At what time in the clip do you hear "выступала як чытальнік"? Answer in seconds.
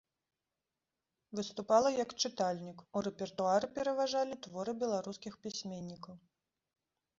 1.39-2.77